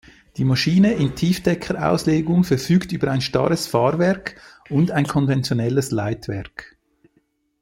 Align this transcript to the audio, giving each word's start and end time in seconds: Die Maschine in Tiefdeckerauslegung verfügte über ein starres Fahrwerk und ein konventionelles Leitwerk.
Die 0.37 0.45
Maschine 0.45 0.93
in 0.93 1.13
Tiefdeckerauslegung 1.15 2.43
verfügte 2.43 2.95
über 2.95 3.11
ein 3.11 3.21
starres 3.21 3.67
Fahrwerk 3.67 4.41
und 4.71 4.89
ein 4.89 5.05
konventionelles 5.05 5.91
Leitwerk. 5.91 6.79